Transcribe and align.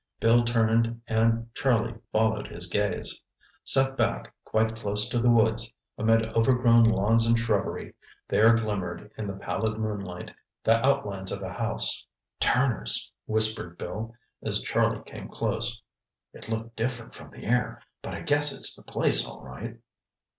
Bill 0.19 0.43
turned 0.45 0.99
and 1.07 1.53
Charlie 1.53 1.93
followed 2.11 2.47
his 2.47 2.65
gaze. 2.65 3.21
Set 3.63 3.95
back, 3.97 4.33
quite 4.43 4.75
close 4.75 5.07
to 5.09 5.19
the 5.19 5.29
woods, 5.29 5.71
amid 5.95 6.25
overgrown 6.29 6.85
lawns 6.85 7.27
and 7.27 7.37
shrubbery, 7.37 7.93
there 8.27 8.55
glimmered 8.55 9.11
in 9.15 9.25
the 9.25 9.35
pallid 9.37 9.77
moonlight, 9.77 10.33
the 10.63 10.83
outlines 10.83 11.31
of 11.31 11.43
a 11.43 11.53
house. 11.53 12.03
"Turner's!" 12.39 13.11
whispered 13.27 13.77
Bill 13.77 14.15
as 14.41 14.63
Charlie 14.63 15.03
came 15.03 15.27
close. 15.29 15.83
"It 16.33 16.49
looked 16.49 16.75
different 16.75 17.13
from 17.13 17.29
the 17.29 17.45
air, 17.45 17.79
but 18.01 18.15
I 18.15 18.21
guess 18.21 18.57
it's 18.57 18.75
the 18.75 18.91
place, 18.91 19.27
all 19.27 19.43
right." 19.43 19.79